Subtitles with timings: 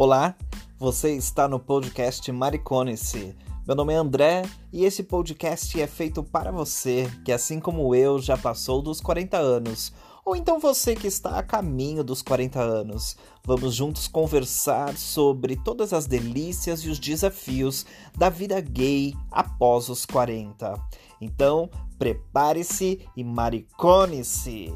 [0.00, 0.34] Olá,
[0.78, 3.36] você está no podcast Maricone-se.
[3.66, 8.18] Meu nome é André e esse podcast é feito para você que, assim como eu,
[8.18, 9.92] já passou dos 40 anos,
[10.24, 13.14] ou então você que está a caminho dos 40 anos.
[13.44, 17.84] Vamos juntos conversar sobre todas as delícias e os desafios
[18.16, 20.80] da vida gay após os 40.
[21.20, 24.72] Então, prepare-se e maricone-se!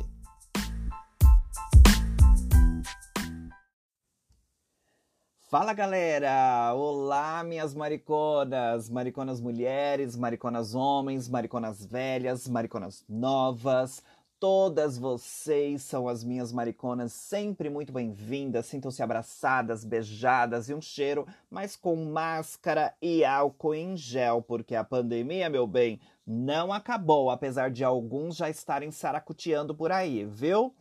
[5.54, 6.74] Fala galera!
[6.74, 8.88] Olá, minhas mariconas!
[8.88, 14.02] Mariconas mulheres, mariconas homens, mariconas velhas, mariconas novas.
[14.40, 18.66] Todas vocês são as minhas mariconas, sempre muito bem-vindas.
[18.66, 24.82] Sintam-se abraçadas, beijadas e um cheiro, mas com máscara e álcool em gel, porque a
[24.82, 30.74] pandemia, meu bem, não acabou, apesar de alguns já estarem saracuteando por aí, viu?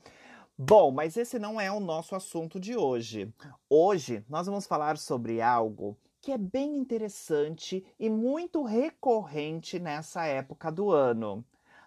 [0.57, 3.33] Bom, mas esse não é o nosso assunto de hoje.
[3.67, 10.71] Hoje nós vamos falar sobre algo que é bem interessante e muito recorrente nessa época
[10.71, 11.43] do ano.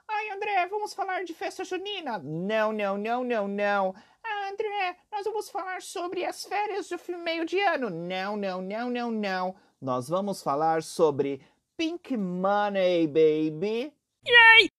[0.08, 2.18] Ai, André, vamos falar de festa junina?
[2.18, 3.94] Não, não, não, não, não.
[4.22, 7.88] Ah, André, nós vamos falar sobre as férias de meio de ano?
[7.88, 9.54] Não, não, não, não, não.
[9.80, 11.40] Nós vamos falar sobre
[11.76, 13.92] Pink Money, baby.
[14.26, 14.70] Yay!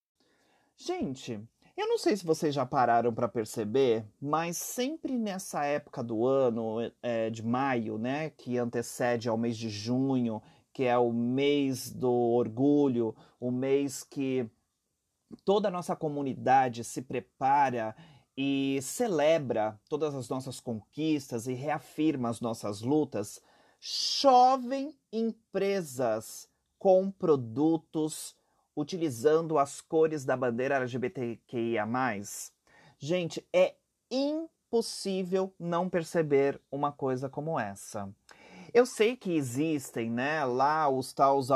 [0.76, 1.42] Gente,
[1.78, 6.92] eu não sei se vocês já pararam para perceber, mas sempre nessa época do ano,
[7.04, 10.42] é, de maio, né, que antecede ao mês de junho,
[10.74, 14.50] que é o mês do orgulho, o mês que
[15.46, 17.96] toda a nossa comunidade se prepara
[18.36, 23.42] e celebra todas as nossas conquistas e reafirma as nossas lutas,
[23.80, 28.36] chovem empresas com produtos
[28.78, 31.84] utilizando as cores da bandeira LGBTQIA.
[33.00, 33.74] Gente, é
[34.12, 38.08] impossível não perceber uma coisa como essa.
[38.72, 41.50] Eu sei que existem, né, lá os tais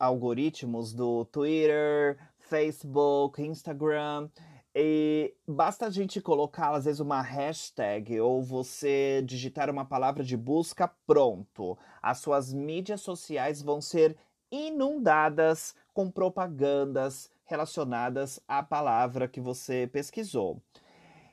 [0.00, 4.28] algoritmos do Twitter, Facebook, Instagram,
[4.74, 10.36] e basta a gente colocar, às vezes, uma hashtag ou você digitar uma palavra de
[10.36, 11.78] busca, pronto.
[12.02, 14.16] As suas mídias sociais vão ser
[14.50, 20.60] inundadas com propagandas relacionadas à palavra que você pesquisou.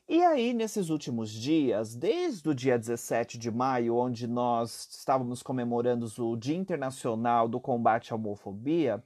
[0.08, 6.08] E aí, nesses últimos dias, desde o dia 17 de maio, onde nós estávamos comemorando
[6.18, 9.04] o Dia Internacional do Combate à Homofobia,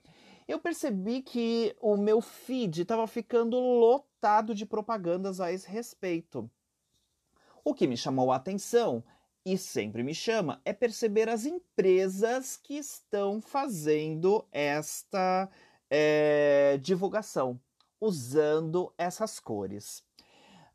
[0.47, 6.47] eu percebi que o meu feed estava ficando lotado de propagandas a esse respeito.
[7.65, 9.03] O que me chamou a atenção
[9.47, 15.49] e sempre me chama é perceber as empresas que estão fazendo esta
[15.89, 17.57] é, divulgação
[18.01, 20.03] usando essas cores.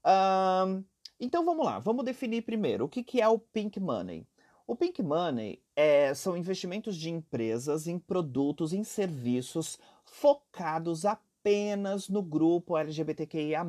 [0.03, 0.83] Um,
[1.21, 4.27] então vamos lá, vamos definir primeiro o que, que é o Pink Money.
[4.67, 12.23] O Pink Money é, são investimentos de empresas em produtos, em serviços focados apenas no
[12.23, 13.63] grupo LGBTQIA.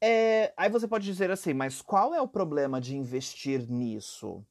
[0.00, 4.44] É, aí você pode dizer assim, mas qual é o problema de investir nisso?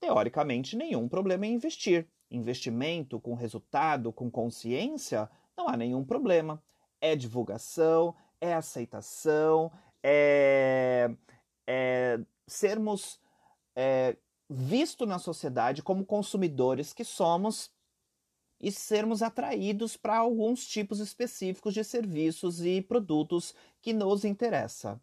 [0.00, 2.08] Teoricamente, nenhum problema em investir.
[2.30, 6.62] Investimento com resultado, com consciência, não há nenhum problema.
[7.00, 9.70] É divulgação, é aceitação,
[10.02, 11.10] é,
[11.66, 13.20] é sermos
[13.76, 14.16] é,
[14.48, 17.70] visto na sociedade como consumidores que somos
[18.62, 25.00] e sermos atraídos para alguns tipos específicos de serviços e produtos que nos interessa.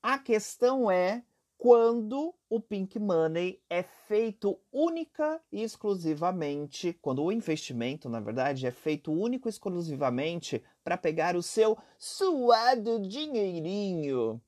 [0.00, 1.24] A questão é
[1.58, 8.70] quando o pink money é feito única e exclusivamente, quando o investimento, na verdade, é
[8.70, 14.40] feito único e exclusivamente para pegar o seu suado dinheirinho.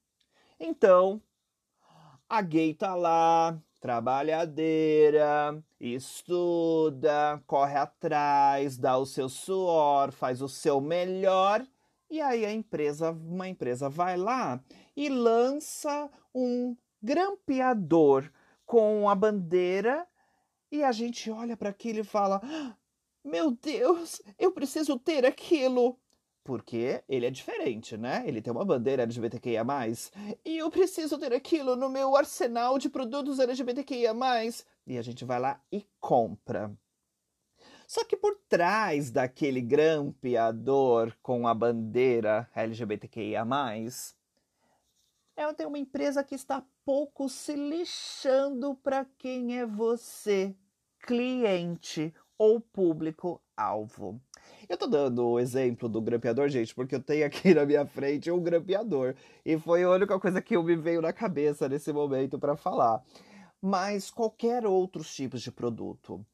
[0.61, 1.23] Então,
[2.29, 10.81] a gay tá lá, trabalhadeira, estuda, corre atrás, dá o seu suor, faz o seu
[10.81, 11.67] melhor,
[12.11, 14.63] e aí a empresa, uma empresa vai lá
[14.97, 18.31] e lança um grampeador
[18.65, 20.07] com a bandeira
[20.71, 22.77] e a gente olha para aquilo e fala: ah,
[23.25, 25.99] "Meu Deus, eu preciso ter aquilo"
[26.47, 28.23] porque ele é diferente, né?
[28.25, 29.65] Ele tem uma bandeira LGBTQIA+,
[30.45, 34.15] e eu preciso ter aquilo no meu arsenal de produtos LGBTQIA+,
[34.87, 36.73] e a gente vai lá e compra.
[37.89, 43.45] Só que por trás daquele grampeador com a bandeira LGBTQIA+,
[45.37, 50.55] é, tem uma empresa que está pouco se lixando para quem é você,
[51.01, 54.21] cliente ou público-alvo.
[54.69, 58.31] Eu tô dando o exemplo do grampeador, gente, porque eu tenho aqui na minha frente
[58.31, 59.15] um grampeador.
[59.45, 63.03] E foi a única coisa que me veio na cabeça nesse momento para falar.
[63.63, 66.25] mas qualquer outros tipos de produto.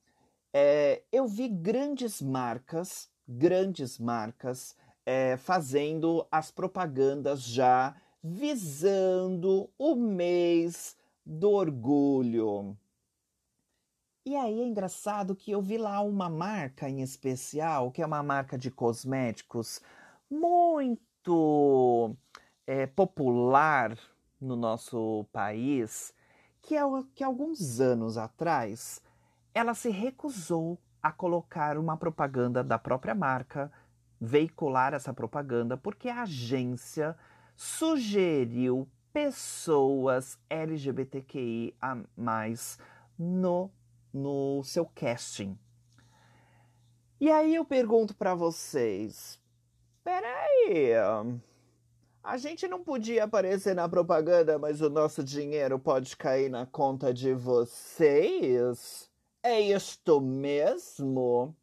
[0.52, 4.76] É, eu vi grandes marcas, grandes marcas,
[5.06, 12.76] é, fazendo as propagandas já visando o mês do orgulho.
[14.24, 18.22] E aí é engraçado que eu vi lá uma marca em especial, que é uma
[18.22, 19.80] marca de cosméticos
[20.30, 22.14] muito
[22.64, 23.98] é, popular
[24.40, 26.14] no nosso país,
[26.62, 26.82] que, é,
[27.16, 29.02] que alguns anos atrás
[29.52, 33.72] ela se recusou a colocar uma propaganda da própria marca,
[34.20, 37.18] veicular essa propaganda, porque a agência
[37.56, 41.74] sugeriu pessoas LGBTQI
[43.18, 43.68] no
[44.12, 45.58] no seu casting.
[47.20, 49.38] E aí eu pergunto para vocês:
[50.02, 50.92] peraí,
[52.22, 57.12] a gente não podia aparecer na propaganda, mas o nosso dinheiro pode cair na conta
[57.12, 59.10] de vocês?
[59.42, 61.56] É isto mesmo?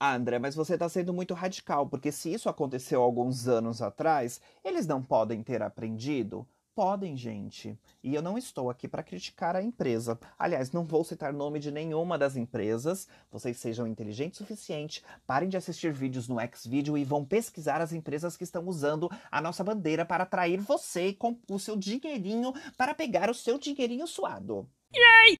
[0.00, 4.86] André, mas você está sendo muito radical, porque se isso aconteceu alguns anos atrás, eles
[4.86, 6.46] não podem ter aprendido?
[6.74, 7.78] Podem, gente.
[8.02, 10.18] E eu não estou aqui para criticar a empresa.
[10.36, 13.06] Aliás, não vou citar nome de nenhuma das empresas.
[13.30, 17.92] Vocês sejam inteligentes o suficiente, parem de assistir vídeos no Xvideo e vão pesquisar as
[17.92, 22.92] empresas que estão usando a nossa bandeira para atrair você com o seu dinheirinho para
[22.92, 24.68] pegar o seu dinheirinho suado.
[24.92, 25.38] Yay!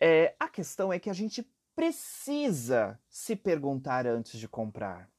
[0.00, 5.10] É, a questão é que a gente precisa se perguntar antes de comprar.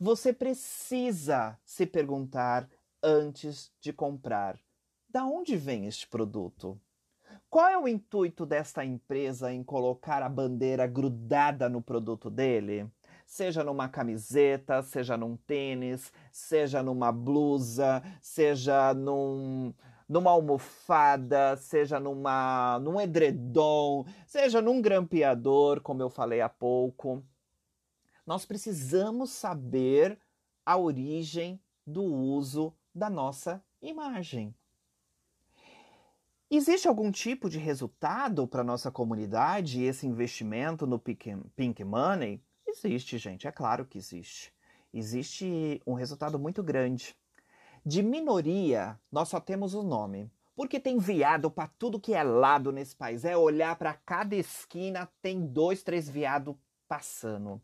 [0.00, 2.68] Você precisa se perguntar
[3.02, 4.58] antes de comprar.
[5.08, 6.80] Da onde vem este produto?
[7.50, 12.90] Qual é o intuito desta empresa em colocar a bandeira grudada no produto dele?
[13.26, 19.74] Seja numa camiseta, seja num tênis, seja numa blusa, seja num,
[20.08, 27.22] numa almofada, seja numa, num edredom, seja num grampeador, como eu falei há pouco.
[28.26, 30.18] Nós precisamos saber
[30.64, 34.54] a origem do uso da nossa imagem.
[36.50, 42.42] Existe algum tipo de resultado para nossa comunidade esse investimento no pink, money?
[42.66, 44.52] Existe, gente, é claro que existe.
[44.92, 47.16] Existe um resultado muito grande.
[47.84, 50.30] De minoria, nós só temos o nome.
[50.54, 53.24] Porque tem viado para tudo que é lado nesse país.
[53.24, 57.60] É olhar para cada esquina, tem dois, três viado passando.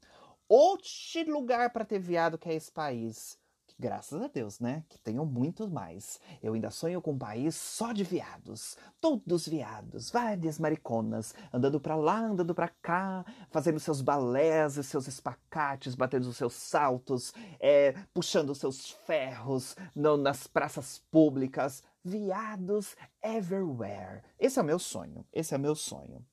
[0.49, 0.89] Outro
[1.27, 3.39] lugar para ter viado que é esse país.
[3.81, 4.83] Graças a Deus, né?
[4.89, 6.19] Que tenham muito mais.
[6.43, 8.77] Eu ainda sonho com um país só de viados.
[9.01, 15.07] Todos viados, várias mariconas, andando pra lá, andando pra cá, fazendo seus balés e seus
[15.07, 21.81] espacates, batendo os seus saltos, é, puxando os seus ferros no, nas praças públicas.
[22.05, 24.23] Viados everywhere.
[24.41, 25.25] Esse é o meu sonho.
[25.33, 26.27] Esse é o meu sonho.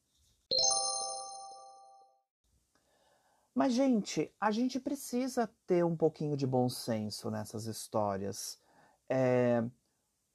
[3.55, 8.59] Mas, gente, a gente precisa ter um pouquinho de bom senso nessas histórias.
[9.07, 9.63] É,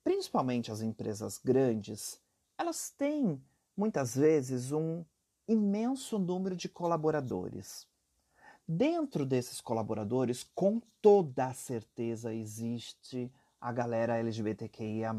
[0.02, 2.19] principalmente as empresas grandes,
[2.56, 3.38] elas têm
[3.76, 5.05] muitas vezes um
[5.46, 7.87] imenso número de colaboradores.
[8.67, 13.30] Dentro desses colaboradores, com toda a certeza, existe
[13.61, 15.14] a galera LGBTQIA.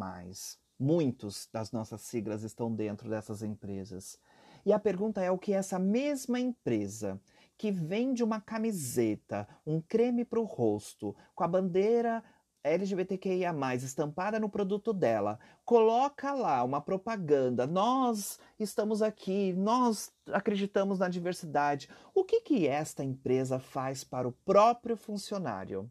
[0.80, 4.18] Muitos das nossas siglas estão dentro dessas empresas.
[4.66, 7.20] E a pergunta é o que essa mesma empresa
[7.62, 12.24] que vende uma camiseta, um creme para o rosto, com a bandeira
[12.64, 17.68] LGBTQIA, estampada no produto dela, coloca lá uma propaganda.
[17.68, 21.88] Nós estamos aqui, nós acreditamos na diversidade.
[22.16, 25.88] O que, que esta empresa faz para o próprio funcionário?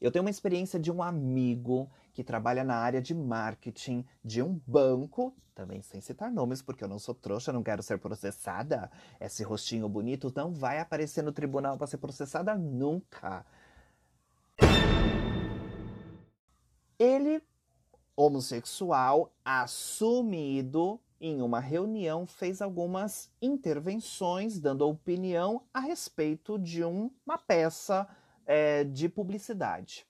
[0.00, 4.58] Eu tenho uma experiência de um amigo que trabalha na área de marketing de um
[4.66, 8.90] banco, também sem citar nomes, porque eu não sou trouxa, não quero ser processada.
[9.20, 13.44] Esse rostinho bonito não vai aparecer no tribunal para ser processada nunca.
[16.98, 17.42] Ele,
[18.16, 28.08] homossexual, assumido, em uma reunião, fez algumas intervenções, dando opinião a respeito de uma peça
[28.46, 30.06] é, de publicidade.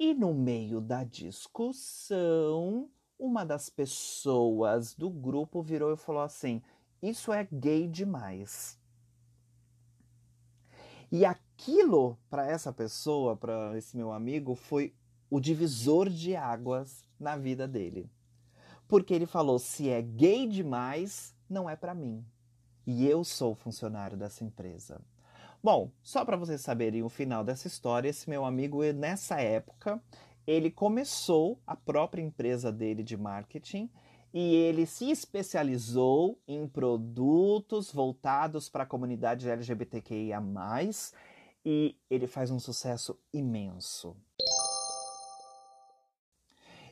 [0.00, 2.88] E no meio da discussão,
[3.18, 6.62] uma das pessoas do grupo virou e falou assim:
[7.02, 8.80] Isso é gay demais.
[11.12, 14.94] E aquilo, para essa pessoa, para esse meu amigo, foi
[15.28, 18.10] o divisor de águas na vida dele.
[18.88, 22.24] Porque ele falou: se é gay demais, não é para mim.
[22.86, 24.98] E eu sou funcionário dessa empresa.
[25.62, 30.02] Bom, só para vocês saberem o final dessa história, esse meu amigo, nessa época,
[30.46, 33.90] ele começou a própria empresa dele de marketing
[34.32, 40.42] e ele se especializou em produtos voltados para a comunidade LGBTQIA+,
[41.62, 44.16] e ele faz um sucesso imenso.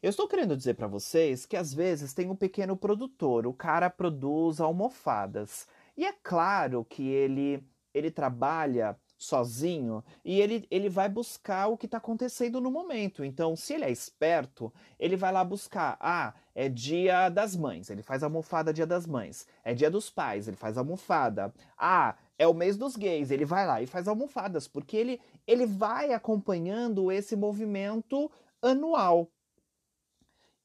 [0.03, 3.89] Eu estou querendo dizer para vocês que às vezes tem um pequeno produtor, o cara
[3.89, 5.67] produz almofadas.
[5.97, 7.67] E é claro que ele
[7.99, 13.25] ele trabalha sozinho e ele, ele vai buscar o que está acontecendo no momento.
[13.25, 15.97] Então, se ele é esperto, ele vai lá buscar.
[16.01, 19.47] Ah, é dia das mães, ele faz almofada dia das mães.
[19.65, 21.53] É dia dos pais, ele faz almofada.
[21.77, 25.67] Ah, é o mês dos gays, ele vai lá e faz almofadas, porque ele, ele
[25.67, 28.31] vai acompanhando esse movimento
[28.63, 29.29] anual.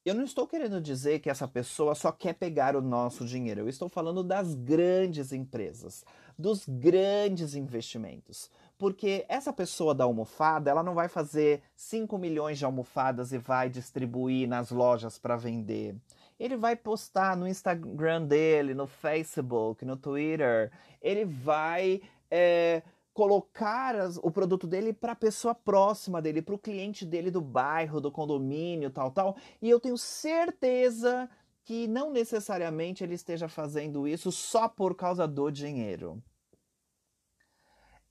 [0.04, 3.62] Eu não estou querendo dizer que essa pessoa só quer pegar o nosso dinheiro.
[3.62, 6.04] Eu estou falando das grandes empresas,
[6.38, 8.50] dos grandes investimentos.
[8.76, 13.70] Porque essa pessoa da almofada, ela não vai fazer 5 milhões de almofadas e vai
[13.70, 15.96] distribuir nas lojas para vender.
[16.38, 20.70] Ele vai postar no Instagram dele, no Facebook, no Twitter.
[21.00, 22.82] Ele vai é,
[23.14, 27.40] colocar as, o produto dele para a pessoa próxima dele, para o cliente dele do
[27.40, 29.36] bairro, do condomínio, tal, tal.
[29.62, 31.30] E eu tenho certeza
[31.64, 36.22] que não necessariamente ele esteja fazendo isso só por causa do dinheiro.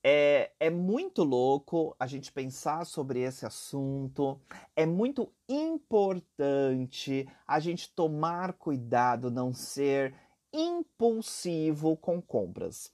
[0.05, 4.39] É, é muito louco a gente pensar sobre esse assunto.
[4.75, 10.13] É muito importante a gente tomar cuidado, não ser
[10.51, 12.91] impulsivo com compras.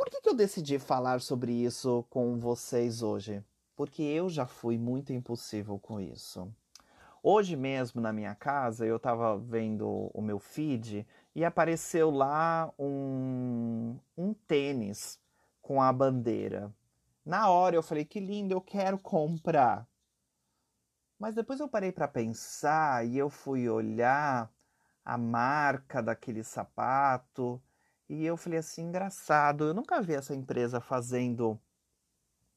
[0.00, 3.44] Por que, que eu decidi falar sobre isso com vocês hoje?
[3.76, 6.50] Porque eu já fui muito impulsivo com isso.
[7.22, 13.98] Hoje mesmo na minha casa eu estava vendo o meu feed e apareceu lá um,
[14.16, 15.20] um tênis
[15.60, 16.72] com a bandeira.
[17.22, 19.86] Na hora eu falei que lindo, eu quero comprar.
[21.18, 24.50] Mas depois eu parei para pensar e eu fui olhar
[25.04, 27.60] a marca daquele sapato
[28.10, 31.56] e eu falei assim, engraçado, eu nunca vi essa empresa fazendo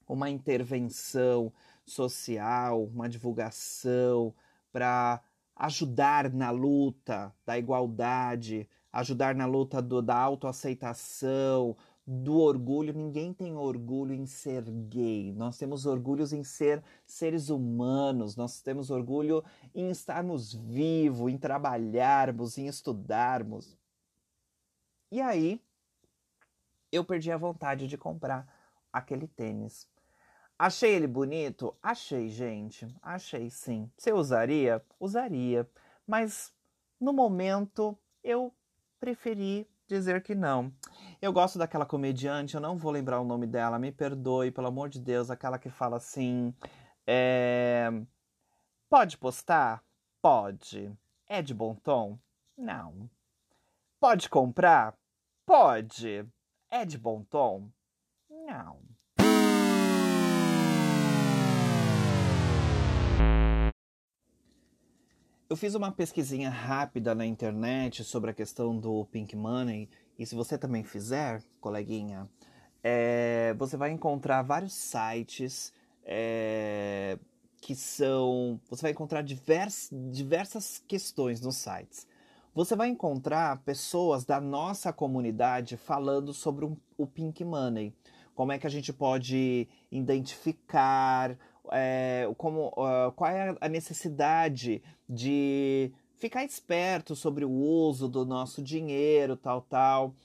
[0.08, 1.54] uma intervenção
[1.86, 4.34] social, uma divulgação
[4.72, 5.22] para
[5.56, 12.92] ajudar na luta da igualdade, ajudar na luta do, da autoaceitação, do orgulho.
[12.92, 15.32] Ninguém tem orgulho em ser gay.
[15.34, 18.36] Nós temos orgulho em ser seres humanos.
[18.36, 19.44] Nós temos orgulho
[19.76, 23.78] em estarmos vivos, em trabalharmos, em estudarmos.
[25.14, 25.62] E aí
[26.92, 28.48] eu perdi a vontade de comprar
[28.92, 29.88] aquele tênis.
[30.58, 31.78] Achei ele bonito?
[31.84, 32.88] Achei, gente.
[33.00, 33.92] Achei sim.
[33.96, 34.84] Você usaria?
[35.00, 35.70] Usaria.
[36.08, 36.52] Mas
[37.00, 38.52] no momento eu
[39.00, 40.74] preferi dizer que não.
[41.22, 44.90] Eu gosto daquela comediante, eu não vou lembrar o nome dela, me perdoe, pelo amor
[44.90, 46.52] de Deus, aquela que fala assim.
[47.06, 47.88] É...
[48.90, 49.84] Pode postar?
[50.20, 50.92] Pode.
[51.28, 52.18] É de bom tom?
[52.58, 53.08] Não.
[54.00, 54.98] Pode comprar?
[55.56, 56.26] Pode.
[56.72, 57.70] É de bom tom?
[58.28, 58.80] Não.
[65.48, 70.34] Eu fiz uma pesquisinha rápida na internet sobre a questão do Pink Money, e se
[70.34, 72.28] você também fizer, coleguinha,
[72.84, 75.72] é, você vai encontrar vários sites
[76.04, 77.20] é,
[77.62, 78.60] que são.
[78.72, 82.08] Você vai encontrar divers, diversas questões nos sites
[82.54, 87.94] você vai encontrar pessoas da nossa comunidade falando sobre um, o Pink Money.
[88.36, 91.38] Como é que a gente pode identificar,
[91.72, 98.62] é, como, uh, qual é a necessidade de ficar esperto sobre o uso do nosso
[98.62, 100.16] dinheiro, tal, tal.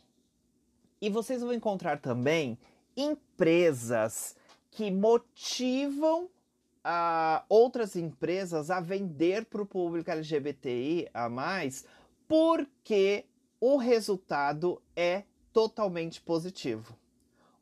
[1.00, 2.58] E vocês vão encontrar também
[2.97, 4.37] empresas
[4.70, 11.85] que motivam uh, outras empresas a vender para o público LGBTI a mais
[12.28, 13.25] porque
[13.58, 16.94] o resultado é totalmente positivo.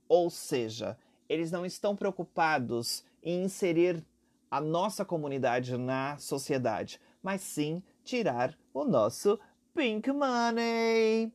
[0.09, 4.05] Ou seja, eles não estão preocupados em inserir
[4.51, 9.39] a nossa comunidade na sociedade, mas sim tirar o nosso
[9.75, 11.33] pink money.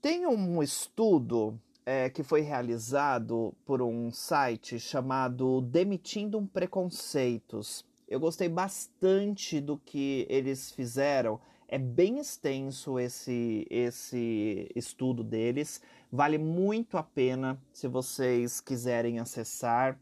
[0.00, 7.84] Tem um estudo é, que foi realizado por um site chamado Demitindo Preconceitos.
[8.06, 11.40] Eu gostei bastante do que eles fizeram
[11.74, 15.82] é bem extenso esse, esse estudo deles.
[16.12, 19.98] Vale muito a pena se vocês quiserem acessar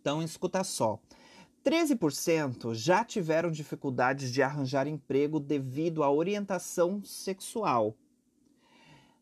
[0.01, 0.99] Então, escuta só.
[1.63, 7.95] 13% já tiveram dificuldades de arranjar emprego devido à orientação sexual.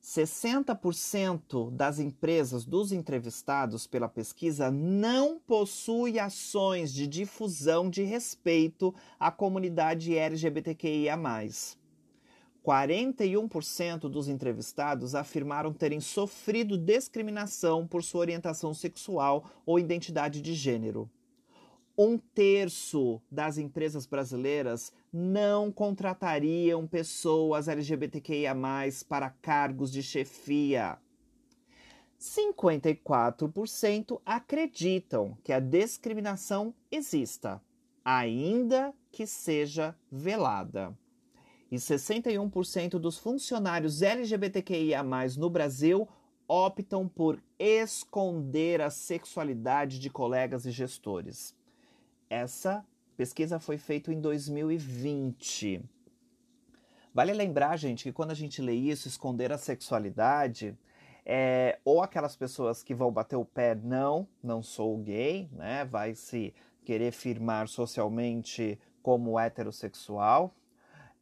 [0.01, 9.29] 60% das empresas dos entrevistados pela pesquisa não possui ações de difusão de respeito à
[9.29, 11.15] comunidade LGBTQIA.
[12.65, 21.09] 41% dos entrevistados afirmaram terem sofrido discriminação por sua orientação sexual ou identidade de gênero.
[21.97, 28.55] Um terço das empresas brasileiras não contratariam pessoas LGBTQIA
[29.07, 30.97] para cargos de chefia.
[32.19, 37.61] 54% acreditam que a discriminação exista,
[38.05, 40.95] ainda que seja velada
[41.71, 45.01] e 61% dos funcionários LGBTQIA,
[45.37, 46.05] no Brasil,
[46.45, 51.55] optam por esconder a sexualidade de colegas e gestores.
[52.31, 52.85] Essa
[53.17, 55.83] pesquisa foi feita em 2020.
[57.13, 60.73] Vale lembrar, gente, que quando a gente lê isso, esconder a sexualidade,
[61.25, 65.83] é, ou aquelas pessoas que vão bater o pé, não, não sou gay, né?
[65.83, 66.53] Vai se
[66.85, 70.55] querer firmar socialmente como heterossexual,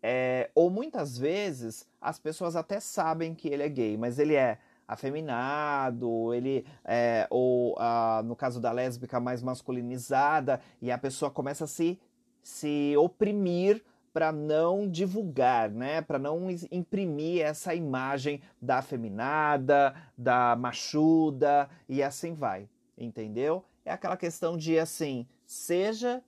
[0.03, 4.59] é, ou muitas vezes as pessoas até sabem que ele é gay, mas ele é
[4.89, 7.77] afeminado, ele é, ou
[8.25, 12.00] no caso da lésbica mais masculinizada, e a pessoa começa a se,
[12.41, 16.01] se oprimir para não divulgar, né?
[16.01, 22.67] Para não imprimir essa imagem da afeminada, da machuda e assim vai,
[22.98, 23.63] entendeu?
[23.85, 26.24] É aquela questão de assim, seja,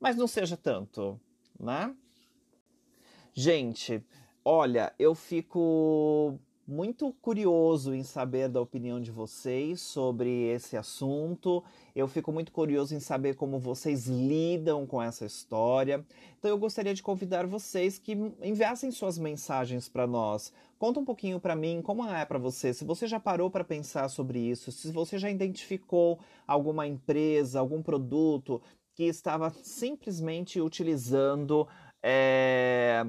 [0.00, 1.20] mas não seja tanto,
[1.58, 1.92] né?
[3.32, 4.04] Gente,
[4.44, 11.64] olha, eu fico muito curioso em saber da opinião de vocês sobre esse assunto.
[11.94, 16.04] Eu fico muito curioso em saber como vocês lidam com essa história.
[16.38, 20.52] Então eu gostaria de convidar vocês que enviassem suas mensagens para nós.
[20.78, 24.08] Conta um pouquinho para mim como é para você, se você já parou para pensar
[24.08, 28.62] sobre isso, se você já identificou alguma empresa, algum produto
[28.94, 31.68] que estava simplesmente utilizando
[32.02, 33.04] é,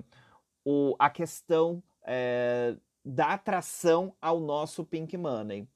[0.65, 5.67] o, a questão é, da atração ao nosso Pink Money.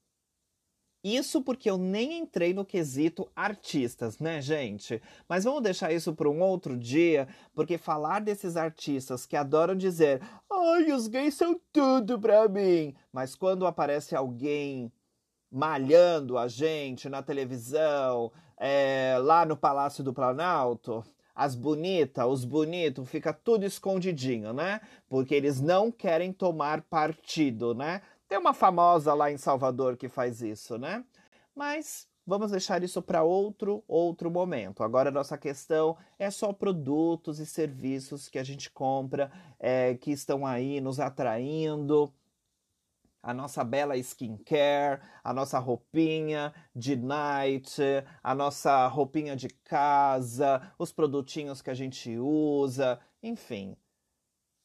[1.08, 5.00] Isso porque eu nem entrei no quesito artistas, né, gente?
[5.28, 10.20] Mas vamos deixar isso para um outro dia, porque falar desses artistas que adoram dizer
[10.50, 14.92] ai, os gays são tudo para mim, mas quando aparece alguém
[15.48, 21.04] malhando a gente na televisão, é, lá no Palácio do Planalto,
[21.36, 24.80] as bonitas, os bonitos, fica tudo escondidinho, né?
[25.06, 28.00] Porque eles não querem tomar partido, né?
[28.26, 31.04] Tem uma famosa lá em Salvador que faz isso, né?
[31.54, 34.82] Mas vamos deixar isso para outro outro momento.
[34.82, 40.46] Agora nossa questão é só produtos e serviços que a gente compra, é, que estão
[40.46, 42.10] aí nos atraindo
[43.26, 47.82] a nossa bela skincare, a nossa roupinha de night,
[48.22, 53.76] a nossa roupinha de casa, os produtinhos que a gente usa, enfim.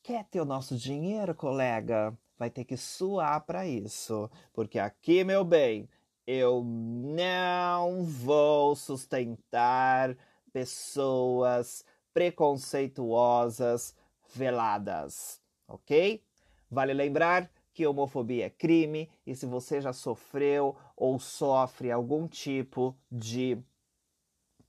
[0.03, 2.15] Quer ter o nosso dinheiro, colega?
[2.37, 5.89] Vai ter que suar para isso, porque aqui, meu bem,
[6.27, 10.15] eu não vou sustentar
[10.53, 13.95] pessoas preconceituosas
[14.35, 16.23] veladas, ok?
[16.69, 17.49] Vale lembrar
[17.81, 23.57] que homofobia é crime e se você já sofreu ou sofre algum tipo de,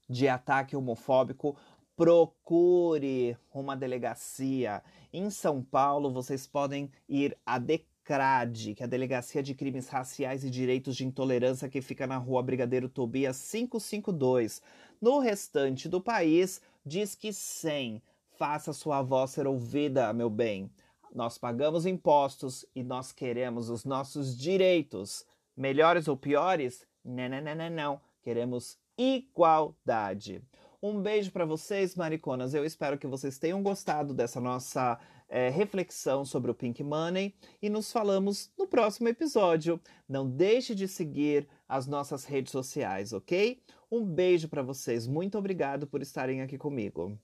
[0.08, 1.54] de ataque homofóbico,
[1.94, 4.82] procure uma delegacia.
[5.12, 10.42] Em São Paulo, vocês podem ir a DECRAD, que é a Delegacia de Crimes Raciais
[10.42, 14.62] e Direitos de Intolerância, que fica na rua Brigadeiro Tobias 552.
[15.02, 18.02] No restante do país, diz que 100.
[18.38, 20.70] Faça sua voz ser ouvida, meu bem.
[21.14, 25.26] Nós pagamos impostos e nós queremos os nossos direitos.
[25.54, 26.86] Melhores ou piores?
[27.04, 28.00] Não, não, não, não, não.
[28.22, 30.42] Queremos igualdade.
[30.82, 32.54] Um beijo para vocês, mariconas.
[32.54, 34.98] Eu espero que vocês tenham gostado dessa nossa
[35.28, 39.80] é, reflexão sobre o Pink Money e nos falamos no próximo episódio.
[40.08, 43.62] Não deixe de seguir as nossas redes sociais, ok?
[43.90, 45.06] Um beijo para vocês.
[45.06, 47.18] Muito obrigado por estarem aqui comigo.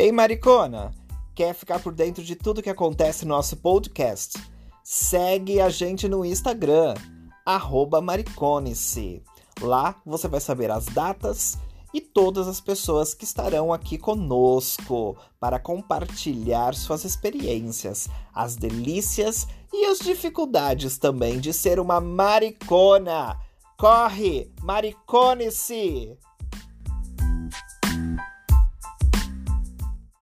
[0.00, 0.94] Ei, Maricona!
[1.34, 4.42] Quer ficar por dentro de tudo que acontece no nosso podcast?
[4.82, 6.94] Segue a gente no Instagram,
[8.02, 9.22] maricone-se.
[9.60, 11.58] Lá você vai saber as datas
[11.92, 19.84] e todas as pessoas que estarão aqui conosco para compartilhar suas experiências, as delícias e
[19.84, 23.38] as dificuldades também de ser uma maricona.
[23.76, 26.16] Corre, maricone-se!